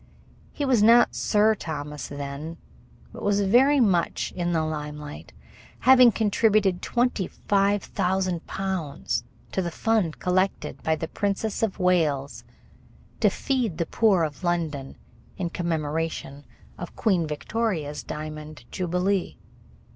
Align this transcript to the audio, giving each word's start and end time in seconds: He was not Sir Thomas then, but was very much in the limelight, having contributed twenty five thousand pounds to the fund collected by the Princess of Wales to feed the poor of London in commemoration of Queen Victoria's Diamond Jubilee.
He 0.51 0.65
was 0.65 0.81
not 0.81 1.13
Sir 1.13 1.53
Thomas 1.53 2.07
then, 2.07 2.57
but 3.13 3.21
was 3.21 3.41
very 3.41 3.79
much 3.79 4.33
in 4.35 4.51
the 4.51 4.63
limelight, 4.65 5.31
having 5.81 6.11
contributed 6.11 6.81
twenty 6.81 7.27
five 7.27 7.83
thousand 7.83 8.47
pounds 8.47 9.23
to 9.51 9.61
the 9.61 9.69
fund 9.69 10.17
collected 10.17 10.81
by 10.81 10.95
the 10.95 11.07
Princess 11.07 11.61
of 11.61 11.77
Wales 11.77 12.43
to 13.19 13.29
feed 13.29 13.77
the 13.77 13.85
poor 13.85 14.23
of 14.23 14.43
London 14.43 14.97
in 15.37 15.51
commemoration 15.51 16.45
of 16.79 16.95
Queen 16.95 17.27
Victoria's 17.27 18.01
Diamond 18.01 18.65
Jubilee. 18.71 19.37